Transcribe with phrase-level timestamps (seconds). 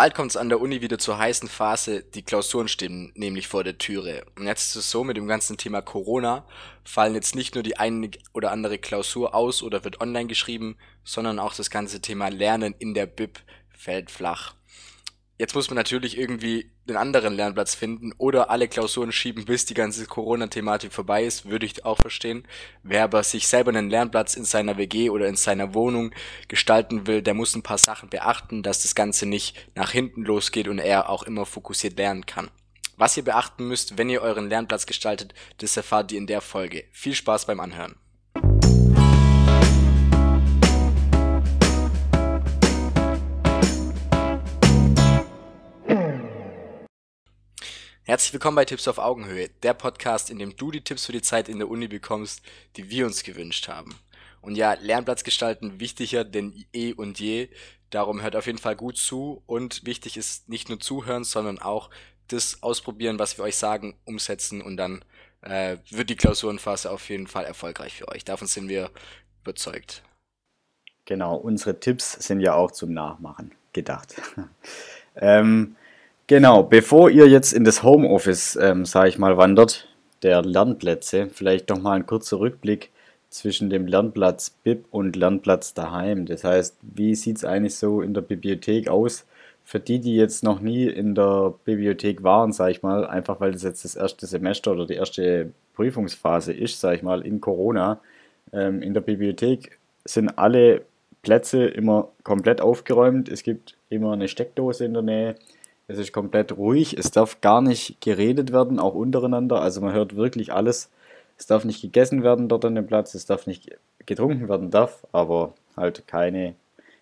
[0.00, 3.64] Bald kommt es an der Uni wieder zur heißen Phase, die Klausuren stehen nämlich vor
[3.64, 4.24] der Türe.
[4.38, 6.46] Und jetzt ist es so, mit dem ganzen Thema Corona
[6.84, 11.38] fallen jetzt nicht nur die eine oder andere Klausur aus oder wird online geschrieben, sondern
[11.38, 14.54] auch das ganze Thema Lernen in der Bib fällt flach.
[15.40, 19.72] Jetzt muss man natürlich irgendwie einen anderen Lernplatz finden oder alle Klausuren schieben, bis die
[19.72, 22.46] ganze Corona-Thematik vorbei ist, würde ich auch verstehen.
[22.82, 26.12] Wer aber sich selber einen Lernplatz in seiner WG oder in seiner Wohnung
[26.48, 30.68] gestalten will, der muss ein paar Sachen beachten, dass das Ganze nicht nach hinten losgeht
[30.68, 32.50] und er auch immer fokussiert lernen kann.
[32.98, 36.84] Was ihr beachten müsst, wenn ihr euren Lernplatz gestaltet, das erfahrt ihr in der Folge.
[36.92, 37.96] Viel Spaß beim Anhören.
[48.10, 51.22] Herzlich willkommen bei Tipps auf Augenhöhe, der Podcast, in dem du die Tipps für die
[51.22, 52.42] Zeit in der Uni bekommst,
[52.74, 53.94] die wir uns gewünscht haben.
[54.40, 57.50] Und ja, Lernplatz gestalten wichtiger denn eh und je.
[57.90, 61.88] Darum hört auf jeden Fall gut zu und wichtig ist nicht nur zuhören, sondern auch
[62.26, 65.04] das ausprobieren, was wir euch sagen, umsetzen und dann
[65.42, 68.24] äh, wird die Klausurenphase auf jeden Fall erfolgreich für euch.
[68.24, 68.90] Davon sind wir
[69.42, 70.02] überzeugt.
[71.04, 74.20] Genau, unsere Tipps sind ja auch zum Nachmachen gedacht.
[75.14, 75.76] ähm,
[76.30, 79.88] Genau, bevor ihr jetzt in das Homeoffice, ähm, sage ich mal, wandert,
[80.22, 82.90] der Lernplätze, vielleicht noch mal ein kurzer Rückblick
[83.30, 86.26] zwischen dem Lernplatz BIP und Lernplatz daheim.
[86.26, 89.26] Das heißt, wie sieht es eigentlich so in der Bibliothek aus?
[89.64, 93.50] Für die, die jetzt noch nie in der Bibliothek waren, sage ich mal, einfach weil
[93.50, 97.98] das jetzt das erste Semester oder die erste Prüfungsphase ist, sage ich mal, in Corona.
[98.52, 100.82] Ähm, in der Bibliothek sind alle
[101.22, 103.28] Plätze immer komplett aufgeräumt.
[103.28, 105.34] Es gibt immer eine Steckdose in der Nähe
[105.90, 106.96] es ist komplett ruhig.
[106.96, 109.60] Es darf gar nicht geredet werden, auch untereinander.
[109.60, 110.88] Also man hört wirklich alles.
[111.36, 113.14] Es darf nicht gegessen werden dort an dem Platz.
[113.14, 116.54] Es darf nicht getrunken werden, darf, aber halt keine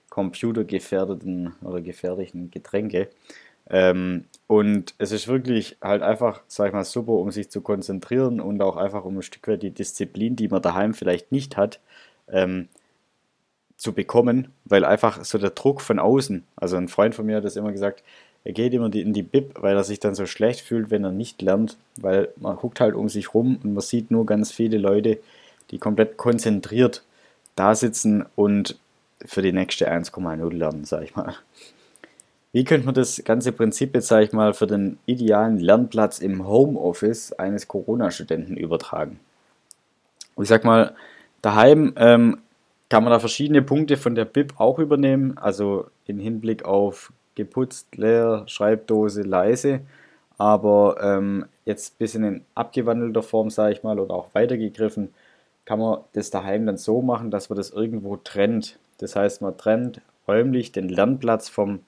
[0.08, 3.08] computergefährdeten oder gefährlichen Getränke.
[3.68, 8.40] Ähm, und es ist wirklich halt einfach, sag ich mal, super, um sich zu konzentrieren
[8.40, 11.80] und auch einfach um ein Stück weit die Disziplin, die man daheim vielleicht nicht hat,
[12.28, 12.68] ähm,
[13.76, 17.44] zu bekommen, weil einfach so der Druck von außen, also ein Freund von mir hat
[17.44, 18.02] das immer gesagt,
[18.44, 21.12] er geht immer in die Bib, weil er sich dann so schlecht fühlt, wenn er
[21.12, 24.78] nicht lernt, weil man guckt halt um sich rum und man sieht nur ganz viele
[24.78, 25.18] Leute,
[25.70, 27.02] die komplett konzentriert
[27.56, 28.78] da sitzen und
[29.24, 31.34] für die nächste 1,0 lernen, sag ich mal.
[32.52, 36.46] Wie könnte man das ganze Prinzip jetzt, sag ich mal, für den idealen Lernplatz im
[36.46, 39.20] Homeoffice eines Corona-Studenten übertragen?
[40.40, 40.94] Ich sag mal,
[41.42, 42.38] daheim ähm,
[42.88, 47.96] kann man da verschiedene Punkte von der Bib auch übernehmen, also im Hinblick auf geputzt,
[47.96, 49.80] leer, Schreibdose, leise.
[50.36, 55.14] Aber ähm, jetzt ein bisschen in abgewandelter Form, sage ich mal, oder auch weitergegriffen,
[55.64, 58.78] kann man das daheim dann so machen, dass man das irgendwo trennt.
[58.98, 61.80] Das heißt, man trennt räumlich den Lernplatz vom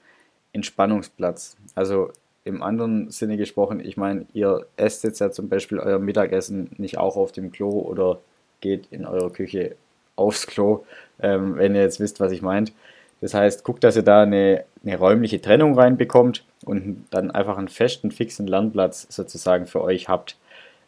[0.53, 1.57] Entspannungsplatz.
[1.75, 2.11] Also
[2.45, 6.99] im anderen Sinne gesprochen, ich meine, ihr esst jetzt ja zum Beispiel euer Mittagessen nicht
[6.99, 8.21] auch auf dem Klo oder
[8.61, 9.77] geht in eurer Küche
[10.17, 10.85] aufs Klo,
[11.21, 12.73] ähm, wenn ihr jetzt wisst, was ich meint.
[13.21, 17.69] Das heißt, guckt, dass ihr da eine, eine räumliche Trennung reinbekommt und dann einfach einen
[17.69, 20.37] festen, fixen Lernplatz sozusagen für euch habt.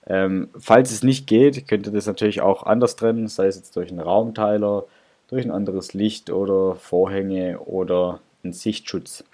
[0.06, 3.76] Ähm, falls es nicht geht, könnt ihr das natürlich auch anders trennen, sei es jetzt
[3.76, 4.84] durch einen Raumteiler,
[5.28, 9.25] durch ein anderes Licht oder Vorhänge oder einen Sichtschutz.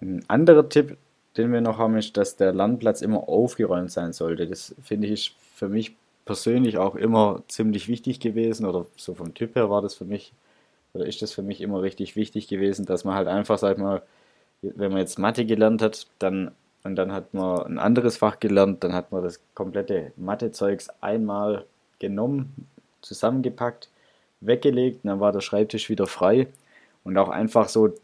[0.00, 0.96] Ein anderer Tipp,
[1.36, 4.46] den wir noch haben, ist, dass der Lernplatz immer aufgeräumt sein sollte.
[4.46, 9.54] Das finde ich für mich persönlich auch immer ziemlich wichtig gewesen oder so vom Typ
[9.56, 10.32] her war das für mich
[10.94, 14.02] oder ist das für mich immer richtig wichtig gewesen, dass man halt einfach, sag mal,
[14.62, 16.52] wenn man jetzt Mathe gelernt hat, dann
[16.84, 21.64] und dann hat man ein anderes Fach gelernt, dann hat man das komplette Mathezeugs einmal
[21.98, 22.68] genommen,
[23.00, 23.88] zusammengepackt,
[24.40, 26.46] weggelegt, und dann war der Schreibtisch wieder frei
[27.02, 27.94] und auch einfach so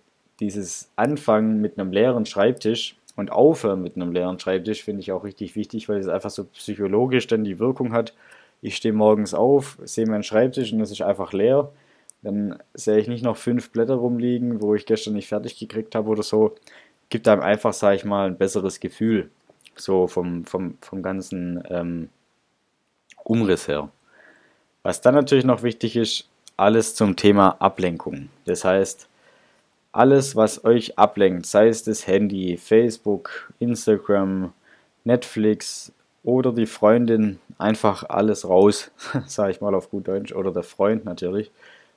[0.41, 5.25] dieses Anfangen mit einem leeren Schreibtisch und aufhören mit einem leeren Schreibtisch finde ich auch
[5.25, 8.15] richtig wichtig, weil es einfach so psychologisch dann die Wirkung hat.
[8.63, 11.71] Ich stehe morgens auf, sehe meinen Schreibtisch und es ist einfach leer
[12.23, 16.09] dann sehe ich nicht noch fünf Blätter rumliegen, wo ich gestern nicht fertig gekriegt habe
[16.09, 16.55] oder so.
[17.09, 19.31] Gibt einem einfach, sage ich mal, ein besseres Gefühl.
[19.77, 22.09] So vom, vom, vom ganzen ähm,
[23.25, 23.91] Umriss her.
[24.83, 28.29] Was dann natürlich noch wichtig ist, alles zum Thema Ablenkung.
[28.45, 29.09] Das heißt,
[29.93, 34.53] alles, was euch ablenkt, sei es das Handy, Facebook, Instagram,
[35.05, 38.91] Netflix oder die Freundin, einfach alles raus,
[39.27, 41.51] sage ich mal auf gut Deutsch, oder der Freund natürlich.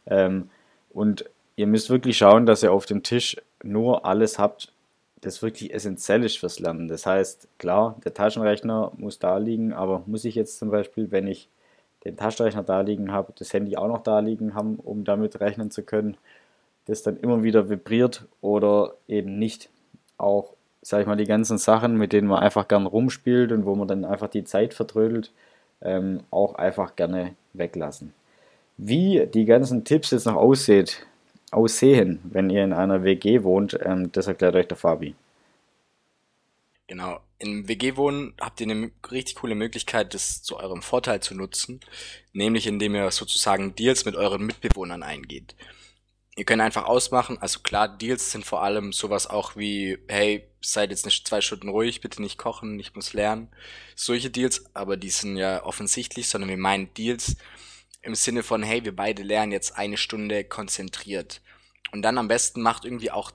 [0.08, 0.50] Ähm,
[0.92, 4.72] und ihr müsst wirklich schauen, dass ihr auf dem Tisch nur alles habt,
[5.22, 6.88] das wirklich essentiell ist fürs Lernen.
[6.88, 11.28] Das heißt, klar, der Taschenrechner muss da liegen, aber muss ich jetzt zum Beispiel, wenn
[11.28, 11.48] ich
[12.06, 15.72] den Taschenrechner da liegen habe, das Handy auch noch da liegen haben, um damit rechnen
[15.72, 16.18] zu können,
[16.86, 19.70] das dann immer wieder vibriert oder eben nicht.
[20.18, 23.76] auch, sag ich mal, die ganzen Sachen, mit denen man einfach gern rumspielt und wo
[23.76, 25.32] man dann einfach die Zeit vertrödelt,
[25.82, 28.14] ähm, auch einfach gerne weglassen.
[28.78, 31.06] Wie die ganzen Tipps jetzt noch aussieht,
[31.52, 35.16] aussehen, wenn ihr in einer WG wohnt, ähm, das erklärt euch der Fabi.
[36.88, 37.22] Genau.
[37.40, 41.82] Im WG-Wohnen habt ihr eine richtig coole Möglichkeit, das zu eurem Vorteil zu nutzen,
[42.32, 45.56] nämlich indem ihr sozusagen Deals mit euren Mitbewohnern eingeht.
[46.36, 50.90] Ihr könnt einfach ausmachen, also klar, Deals sind vor allem sowas auch wie, hey, seid
[50.90, 53.50] jetzt nicht zwei Stunden ruhig, bitte nicht kochen, ich muss lernen.
[53.96, 57.36] Solche Deals, aber die sind ja offensichtlich, sondern wir meinen Deals
[58.04, 61.42] im Sinne von, hey, wir beide lernen jetzt eine Stunde konzentriert.
[61.92, 63.32] Und dann am besten macht irgendwie auch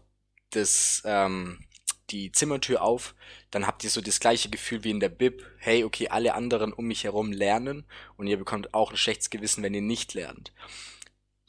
[0.51, 1.65] das, ähm,
[2.11, 3.15] die Zimmertür auf,
[3.51, 6.73] dann habt ihr so das gleiche Gefühl wie in der Bib, hey, okay, alle anderen
[6.73, 7.85] um mich herum lernen
[8.17, 10.53] und ihr bekommt auch ein schlechtes Gewissen, wenn ihr nicht lernt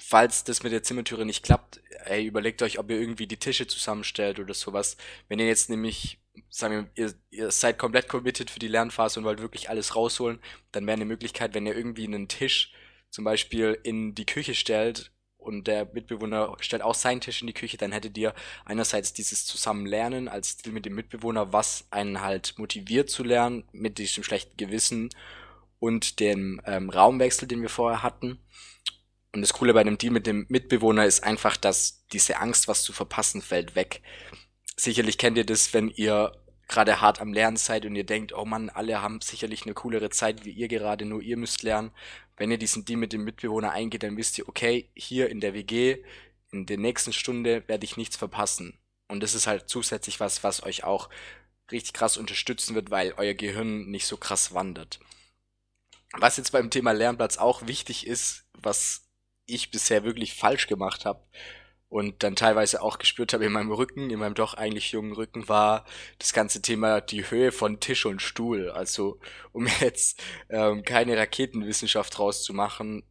[0.10, 3.68] falls das mit der Zimmertüre nicht klappt, ey, überlegt euch, ob ihr irgendwie die Tische
[3.68, 4.98] zusammenstellt oder sowas.
[5.28, 6.18] Wenn ihr jetzt nämlich,
[6.50, 10.40] sagen wir, ihr, ihr seid komplett committed für die Lernphase und wollt wirklich alles rausholen,
[10.72, 12.74] dann wäre eine Möglichkeit, wenn ihr irgendwie einen Tisch
[13.10, 17.54] zum Beispiel in die Küche stellt und der Mitbewohner stellt auch seinen Tisch in die
[17.54, 18.34] Küche, dann hättet ihr
[18.66, 23.98] einerseits dieses Zusammenlernen als Stil mit dem Mitbewohner, was einen halt motiviert zu lernen, mit
[23.98, 25.10] diesem schlechten Gewissen
[25.80, 28.40] und dem ähm, Raumwechsel, den wir vorher hatten.
[29.34, 32.84] Und das Coole bei dem Deal mit dem Mitbewohner ist einfach, dass diese Angst, was
[32.84, 34.02] zu verpassen, fällt weg.
[34.76, 36.32] Sicherlich kennt ihr das, wenn ihr
[36.70, 40.12] gerade hart am Lernen seid und ihr denkt, oh Mann, alle haben sicherlich eine coolere
[40.12, 41.92] Zeit wie ihr gerade, nur ihr müsst lernen.
[42.38, 45.54] Wenn ihr diesen Deal mit dem Mitbewohner eingeht, dann wisst ihr, okay, hier in der
[45.54, 45.98] WG,
[46.52, 48.80] in der nächsten Stunde werde ich nichts verpassen.
[49.08, 51.10] Und das ist halt zusätzlich was, was euch auch
[51.72, 55.00] richtig krass unterstützen wird, weil euer Gehirn nicht so krass wandert.
[56.14, 59.10] Was jetzt beim Thema Lernplatz auch wichtig ist, was
[59.48, 61.24] ich bisher wirklich falsch gemacht habe
[61.90, 65.50] und dann teilweise auch gespürt habe in meinem Rücken, in meinem doch eigentlich jungen Rücken,
[65.50, 65.86] war
[66.20, 68.70] das ganze Thema die Höhe von Tisch und Stuhl.
[68.70, 69.20] Also
[69.52, 73.04] um jetzt ähm, keine Raketenwissenschaft rauszumachen,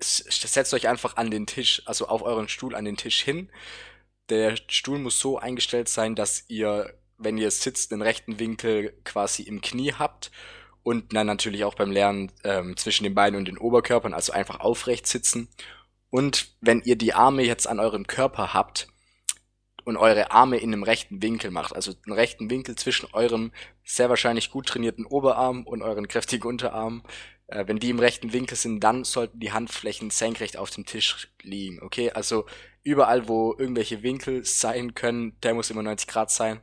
[0.00, 3.50] setzt euch einfach an den Tisch, also auf euren Stuhl an den Tisch hin.
[4.28, 9.42] Der Stuhl muss so eingestellt sein, dass ihr, wenn ihr sitzt, den rechten Winkel quasi
[9.42, 10.30] im Knie habt
[10.84, 14.60] und dann natürlich auch beim Lernen ähm, zwischen den Beinen und den Oberkörpern, also einfach
[14.60, 15.48] aufrecht sitzen.
[16.10, 18.88] Und wenn ihr die Arme jetzt an eurem Körper habt
[19.84, 23.52] und eure Arme in einem rechten Winkel macht, also einen rechten Winkel zwischen eurem
[23.84, 27.02] sehr wahrscheinlich gut trainierten Oberarm und euren kräftigen Unterarm,
[27.48, 31.28] äh, wenn die im rechten Winkel sind, dann sollten die Handflächen senkrecht auf dem Tisch
[31.42, 31.80] liegen.
[31.82, 32.46] Okay, also
[32.82, 36.60] überall, wo irgendwelche Winkel sein können, der muss immer 90 Grad sein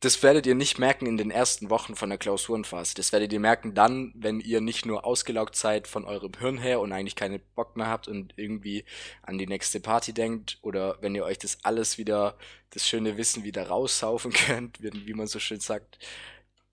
[0.00, 2.94] das werdet ihr nicht merken in den ersten Wochen von der Klausurenphase.
[2.94, 6.78] Das werdet ihr merken dann, wenn ihr nicht nur ausgelaugt seid von eurem Hirn her
[6.80, 8.84] und eigentlich keinen Bock mehr habt und irgendwie
[9.22, 12.38] an die nächste Party denkt oder wenn ihr euch das alles wieder,
[12.70, 15.98] das schöne Wissen wieder raussaufen könnt, wie man so schön sagt,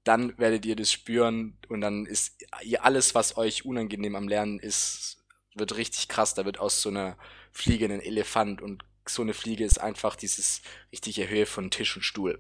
[0.04, 4.60] dann werdet ihr das spüren und dann ist ihr alles, was euch unangenehm am Lernen
[4.60, 5.18] ist,
[5.56, 6.36] wird richtig krass.
[6.36, 7.18] Da wird aus so einer
[7.52, 10.62] Fliege ein Elefant und so eine Fliege ist einfach dieses
[10.92, 12.40] richtige Höhe von Tisch und Stuhl.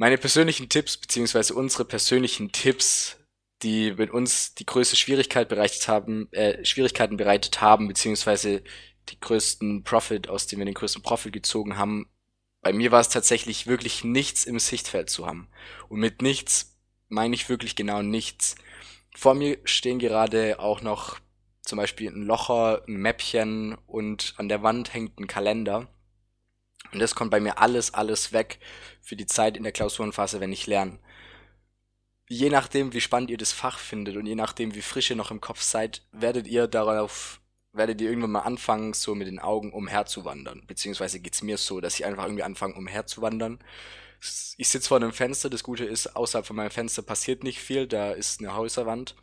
[0.00, 3.16] Meine persönlichen Tipps, beziehungsweise unsere persönlichen Tipps,
[3.64, 8.62] die mit uns die größte Schwierigkeit bereitet haben, äh, Schwierigkeiten bereitet haben, beziehungsweise
[9.08, 12.08] die größten Profit, aus dem wir den größten Profit gezogen haben.
[12.60, 15.48] Bei mir war es tatsächlich wirklich nichts im Sichtfeld zu haben.
[15.88, 16.78] Und mit nichts
[17.08, 18.54] meine ich wirklich genau nichts.
[19.16, 21.18] Vor mir stehen gerade auch noch
[21.62, 25.88] zum Beispiel ein Locher, ein Mäppchen und an der Wand hängt ein Kalender.
[26.92, 28.58] Und das kommt bei mir alles, alles weg
[29.00, 30.98] für die Zeit in der Klausurenphase, wenn ich lerne.
[32.28, 35.30] Je nachdem, wie spannend ihr das Fach findet und je nachdem, wie frisch ihr noch
[35.30, 37.40] im Kopf seid, werdet ihr darauf,
[37.72, 40.64] werdet ihr irgendwann mal anfangen, so mit den Augen umherzuwandern.
[40.66, 43.58] Beziehungsweise geht's mir so, dass ich einfach irgendwie anfange, umherzuwandern.
[44.56, 47.86] Ich sitze vor einem Fenster, das Gute ist, außerhalb von meinem Fenster passiert nicht viel,
[47.86, 49.14] da ist eine Häuserwand.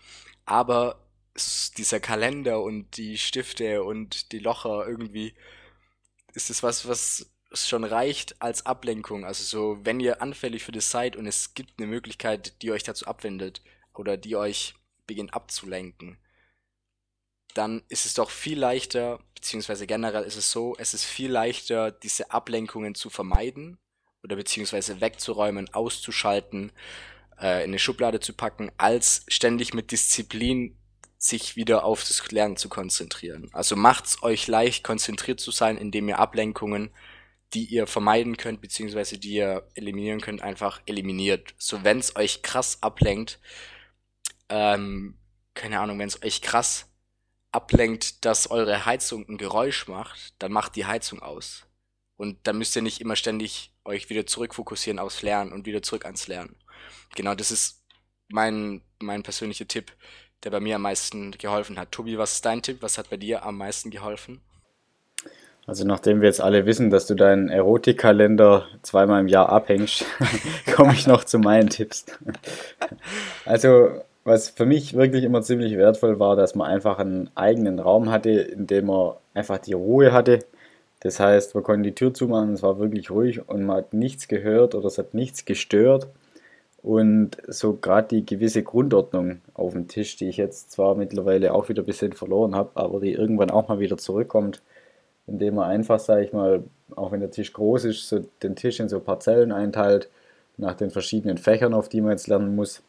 [0.46, 1.06] Aber
[1.78, 5.36] dieser Kalender und die Stifte und die Locher irgendwie
[6.34, 9.26] ist es was, was schon reicht als Ablenkung.
[9.26, 12.84] Also so, wenn ihr anfällig für das seid und es gibt eine Möglichkeit, die euch
[12.84, 13.62] dazu abwendet
[13.94, 14.76] oder die euch
[15.08, 16.18] beginnt abzulenken,
[17.54, 21.92] dann ist es doch viel leichter, beziehungsweise generell ist es so, es ist viel leichter,
[21.92, 23.78] diese Ablenkungen zu vermeiden
[24.24, 26.72] oder beziehungsweise wegzuräumen, auszuschalten,
[27.40, 30.78] äh, in eine Schublade zu packen, als ständig mit Disziplin
[31.18, 33.50] sich wieder auf das Lernen zu konzentrieren.
[33.54, 36.92] Also macht's euch leicht, konzentriert zu sein, indem ihr Ablenkungen
[37.56, 41.56] die ihr vermeiden könnt, beziehungsweise die ihr eliminieren könnt, einfach eliminiert.
[41.58, 43.40] So, wenn es euch krass ablenkt,
[44.50, 45.18] ähm,
[45.54, 46.88] keine Ahnung, wenn es euch krass
[47.52, 51.66] ablenkt, dass eure Heizung ein Geräusch macht, dann macht die Heizung aus.
[52.18, 56.06] Und dann müsst ihr nicht immer ständig euch wieder zurückfokussieren aufs Lernen und wieder zurück
[56.06, 56.58] ans Lernen.
[57.16, 57.84] Genau, das ist
[58.28, 59.96] mein, mein persönlicher Tipp,
[60.44, 61.92] der bei mir am meisten geholfen hat.
[61.92, 62.82] Tobi, was ist dein Tipp?
[62.82, 64.42] Was hat bei dir am meisten geholfen?
[65.68, 70.06] Also nachdem wir jetzt alle wissen, dass du deinen Erotikkalender zweimal im Jahr abhängst,
[70.76, 72.06] komme ich noch zu meinen Tipps.
[73.46, 73.90] Also
[74.24, 78.32] was für mich wirklich immer ziemlich wertvoll war, dass man einfach einen eigenen Raum hatte,
[78.32, 80.40] in dem man einfach die Ruhe hatte.
[81.00, 84.28] Das heißt, man konnte die Tür zumachen, es war wirklich ruhig und man hat nichts
[84.28, 86.08] gehört oder es hat nichts gestört.
[86.82, 91.70] Und so gerade die gewisse Grundordnung auf dem Tisch, die ich jetzt zwar mittlerweile auch
[91.70, 94.62] wieder ein bisschen verloren habe, aber die irgendwann auch mal wieder zurückkommt,
[95.28, 96.64] indem man einfach, sage ich mal,
[96.96, 100.10] auch wenn der Tisch groß ist, so den Tisch in so Parzellen einteilt,
[100.58, 102.82] nach den verschiedenen Fächern, auf die man jetzt lernen muss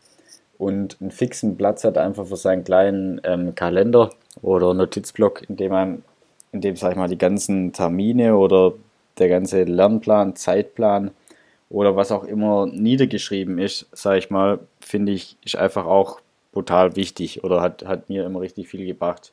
[0.58, 4.10] und einen fixen Platz hat einfach für seinen kleinen ähm, Kalender
[4.42, 6.02] oder Notizblock, in dem man,
[6.52, 8.72] in dem, sag ich mal, die ganzen Termine oder
[9.18, 11.10] der ganze Lernplan, Zeitplan
[11.68, 16.20] oder was auch immer niedergeschrieben ist, sage ich mal, finde ich, ist einfach auch
[16.52, 19.32] brutal wichtig oder hat, hat mir immer richtig viel gebracht.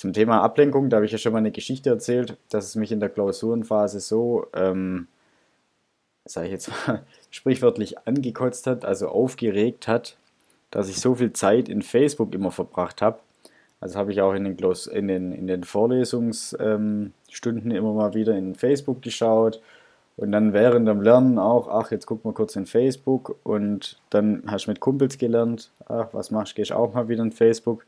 [0.00, 2.90] Zum Thema Ablenkung, da habe ich ja schon mal eine Geschichte erzählt, dass es mich
[2.90, 5.08] in der Klausurenphase so, ähm,
[6.24, 10.16] sage ich jetzt mal, sprichwörtlich angekotzt hat, also aufgeregt hat,
[10.70, 13.18] dass ich so viel Zeit in Facebook immer verbracht habe.
[13.78, 17.12] Also habe ich auch in den, Gloss, in den, in den Vorlesungsstunden
[17.70, 19.60] ähm, immer mal wieder in Facebook geschaut
[20.16, 24.44] und dann während dem Lernen auch, ach, jetzt guck mal kurz in Facebook und dann
[24.46, 27.84] hast du mit Kumpels gelernt, ach, was machst du, gehst auch mal wieder in Facebook,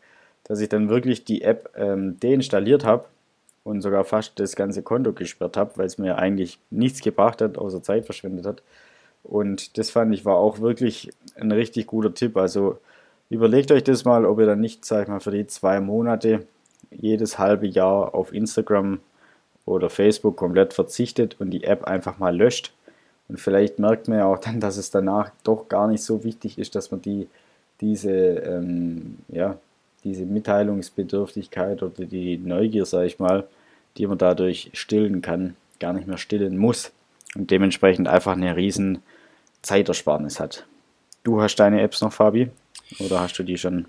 [0.52, 3.06] dass ich dann wirklich die App ähm, deinstalliert habe
[3.64, 7.56] und sogar fast das ganze Konto gesperrt habe, weil es mir eigentlich nichts gebracht hat,
[7.56, 8.62] außer Zeit verschwendet hat.
[9.24, 12.36] Und das fand ich war auch wirklich ein richtig guter Tipp.
[12.36, 12.78] Also
[13.30, 16.44] überlegt euch das mal, ob ihr dann nicht, sag ich mal, für die zwei Monate
[16.90, 19.00] jedes halbe Jahr auf Instagram
[19.64, 22.74] oder Facebook komplett verzichtet und die App einfach mal löscht.
[23.30, 26.58] Und vielleicht merkt man ja auch dann, dass es danach doch gar nicht so wichtig
[26.58, 27.26] ist, dass man die,
[27.80, 29.56] diese, ähm, ja,
[30.04, 33.48] diese Mitteilungsbedürftigkeit oder die Neugier, sag ich mal,
[33.96, 36.92] die man dadurch stillen kann, gar nicht mehr stillen muss.
[37.34, 39.02] Und dementsprechend einfach eine riesen
[39.62, 40.66] Zeitersparnis hat.
[41.22, 42.50] Du hast deine Apps noch, Fabi?
[42.98, 43.86] Oder hast du die schon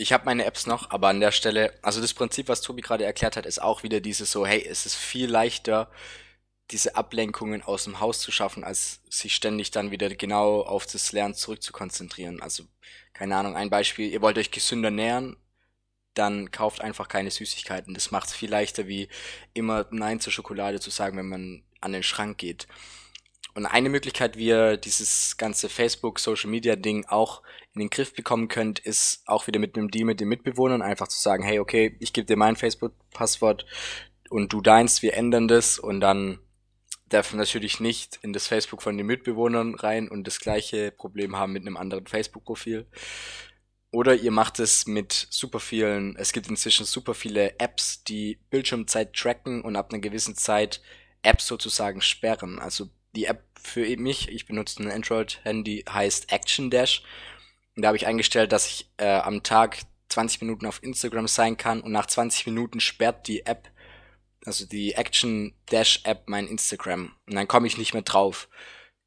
[0.00, 3.04] ich habe meine Apps noch, aber an der Stelle, also das Prinzip, was Tobi gerade
[3.04, 5.88] erklärt hat, ist auch wieder dieses so, hey, es ist viel leichter,
[6.70, 11.12] diese Ablenkungen aus dem Haus zu schaffen, als sich ständig dann wieder genau auf das
[11.12, 12.40] Lernen zurückzukonzentrieren.
[12.40, 12.64] Also,
[13.12, 15.36] keine Ahnung, ein Beispiel, ihr wollt euch gesünder nähern,
[16.14, 17.94] dann kauft einfach keine Süßigkeiten.
[17.94, 19.08] Das macht es viel leichter, wie
[19.52, 22.66] immer Nein zur Schokolade zu sagen, wenn man an den Schrank geht.
[23.54, 27.42] Und eine Möglichkeit, wie ihr dieses ganze Facebook, Social Media Ding auch
[27.74, 31.08] in den Griff bekommen könnt, ist auch wieder mit einem Deal mit den Mitbewohnern einfach
[31.08, 33.66] zu sagen, hey, okay, ich gebe dir mein Facebook-Passwort
[34.28, 36.38] und du deins, wir ändern das und dann
[37.10, 41.52] darf natürlich nicht in das Facebook von den Mitbewohnern rein und das gleiche Problem haben
[41.52, 42.86] mit einem anderen Facebook-Profil.
[43.92, 49.14] Oder ihr macht es mit super vielen, es gibt inzwischen super viele Apps, die Bildschirmzeit
[49.14, 50.80] tracken und ab einer gewissen Zeit
[51.22, 52.60] Apps sozusagen sperren.
[52.60, 57.02] Also die App für mich, ich benutze ein Android-Handy, heißt Action Dash.
[57.74, 61.56] Und da habe ich eingestellt, dass ich äh, am Tag 20 Minuten auf Instagram sein
[61.56, 63.68] kann und nach 20 Minuten sperrt die App,
[64.44, 67.14] also die Action Dash App, mein Instagram.
[67.26, 68.48] Und dann komme ich nicht mehr drauf.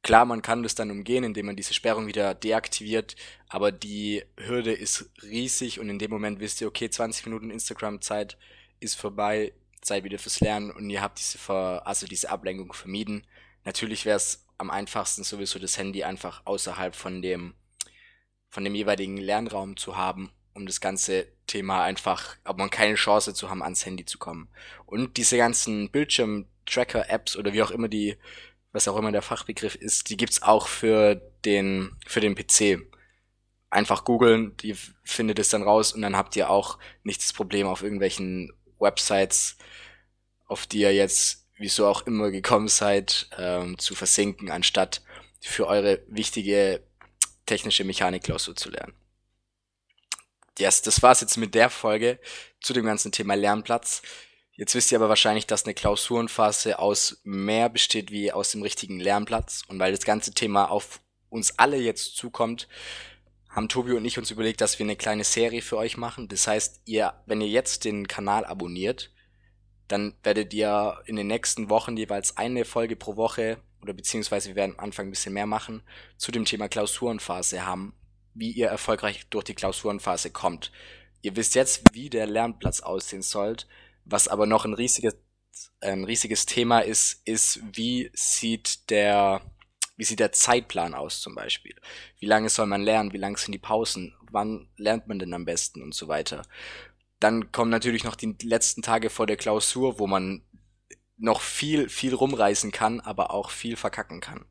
[0.02, 3.16] Klar, man kann das dann umgehen, indem man diese Sperrung wieder deaktiviert,
[3.48, 8.36] aber die Hürde ist riesig und in dem Moment wisst ihr, okay, 20 Minuten Instagram-Zeit
[8.80, 13.26] ist vorbei, Zeit wieder fürs Lernen und ihr habt diese, Ver also diese Ablenkung vermieden.
[13.64, 17.54] Natürlich wäre es am einfachsten sowieso das Handy einfach außerhalb von dem
[18.50, 23.34] von dem jeweiligen Lernraum zu haben, um das ganze Thema einfach, aber man keine Chance
[23.34, 24.48] zu haben, ans Handy zu kommen.
[24.86, 28.16] Und diese ganzen Bildschirm-Tracker-Apps oder wie auch immer die,
[28.72, 32.80] was auch immer der Fachbegriff ist, die gibt's auch für den, für den PC.
[33.70, 37.66] Einfach googeln, die findet es dann raus und dann habt ihr auch nicht das Problem
[37.66, 39.56] auf irgendwelchen Websites,
[40.46, 45.02] auf die ihr jetzt wieso auch immer gekommen seid, ähm, zu versinken, anstatt
[45.40, 46.82] für eure wichtige
[47.46, 48.94] technische Mechanikklausur zu lernen.
[50.58, 52.20] Yes, das war's jetzt mit der Folge
[52.60, 54.02] zu dem ganzen Thema Lernplatz.
[54.52, 59.00] Jetzt wisst ihr aber wahrscheinlich, dass eine Klausurenphase aus mehr besteht wie aus dem richtigen
[59.00, 59.62] Lernplatz.
[59.66, 62.68] Und weil das ganze Thema auf uns alle jetzt zukommt,
[63.48, 66.28] haben Tobi und ich uns überlegt, dass wir eine kleine Serie für euch machen.
[66.28, 69.12] Das heißt, ihr, wenn ihr jetzt den Kanal abonniert,
[69.88, 74.56] dann werdet ihr in den nächsten Wochen jeweils eine Folge pro Woche oder beziehungsweise wir
[74.56, 75.82] werden am Anfang ein bisschen mehr machen,
[76.16, 77.94] zu dem Thema Klausurenphase haben,
[78.34, 80.72] wie ihr erfolgreich durch die Klausurenphase kommt.
[81.22, 83.56] Ihr wisst jetzt, wie der Lernplatz aussehen soll,
[84.04, 85.16] was aber noch ein riesiges
[85.80, 89.40] ein riesiges Thema ist, ist, wie sieht der,
[89.96, 91.74] wie sieht der Zeitplan aus zum Beispiel?
[92.18, 93.12] Wie lange soll man lernen?
[93.12, 94.14] Wie lang sind die Pausen?
[94.30, 96.42] Wann lernt man denn am besten und so weiter?
[97.20, 100.42] Dann kommen natürlich noch die letzten Tage vor der Klausur, wo man
[101.16, 104.46] noch viel, viel rumreißen kann, aber auch viel verkacken kann.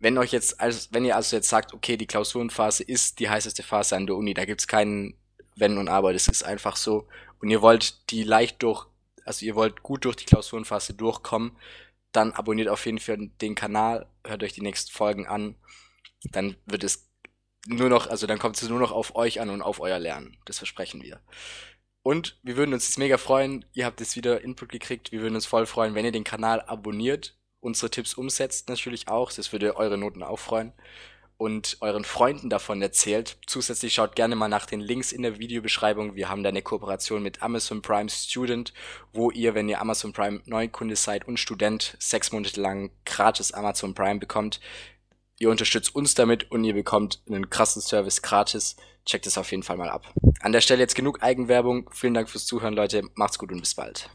[0.00, 3.62] Wenn euch jetzt, also, wenn ihr also jetzt sagt, okay, die Klausurenphase ist die heißeste
[3.62, 5.14] Phase an der Uni, da gibt's keinen
[5.56, 7.08] Wenn und Aber, das ist einfach so,
[7.40, 8.86] und ihr wollt die leicht durch,
[9.24, 11.56] also ihr wollt gut durch die Klausurenphase durchkommen,
[12.12, 15.56] dann abonniert auf jeden Fall den Kanal, hört euch die nächsten Folgen an,
[16.32, 17.08] dann wird es
[17.66, 20.36] nur noch, also dann kommt es nur noch auf euch an und auf euer Lernen.
[20.46, 21.20] Das versprechen wir.
[22.02, 25.34] Und wir würden uns jetzt mega freuen, ihr habt jetzt wieder Input gekriegt, wir würden
[25.34, 27.37] uns voll freuen, wenn ihr den Kanal abonniert,
[27.68, 30.72] unsere Tipps umsetzt natürlich auch, das würde eure Noten auch freuen
[31.38, 33.38] und euren Freunden davon erzählt.
[33.46, 36.16] Zusätzlich schaut gerne mal nach den Links in der Videobeschreibung.
[36.16, 38.74] Wir haben da eine Kooperation mit Amazon Prime Student,
[39.12, 43.94] wo ihr, wenn ihr Amazon Prime Neukunde seid und Student, sechs Monate lang gratis Amazon
[43.94, 44.60] Prime bekommt.
[45.38, 48.74] Ihr unterstützt uns damit und ihr bekommt einen krassen Service gratis.
[49.06, 50.12] Checkt es auf jeden Fall mal ab.
[50.40, 51.88] An der Stelle jetzt genug Eigenwerbung.
[51.92, 53.04] Vielen Dank fürs Zuhören, Leute.
[53.14, 54.10] Macht's gut und bis bald.